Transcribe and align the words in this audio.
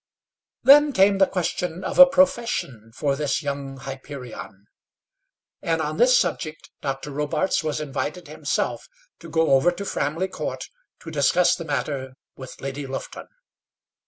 Then 0.63 0.93
came 0.93 1.19
the 1.19 1.27
question 1.29 1.83
of 1.83 1.99
a 1.99 2.07
profession 2.07 2.91
for 2.91 3.15
this 3.15 3.43
young 3.43 3.77
Hyperion, 3.77 4.65
and 5.61 5.79
on 5.79 5.97
this 5.97 6.17
subject, 6.17 6.71
Dr. 6.81 7.11
Robarts 7.11 7.63
was 7.63 7.79
invited 7.79 8.27
himself 8.27 8.87
to 9.19 9.29
go 9.29 9.51
over 9.51 9.71
to 9.73 9.85
Framley 9.85 10.27
Court 10.27 10.65
to 11.01 11.11
discuss 11.11 11.53
the 11.55 11.65
matter 11.65 12.13
with 12.35 12.59
Lady 12.61 12.87
Lufton. 12.87 13.27